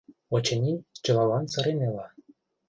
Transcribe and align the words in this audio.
Очыни, 0.35 0.73
чылалан 1.03 1.45
сырен 1.51 1.79
ила. 1.87 2.05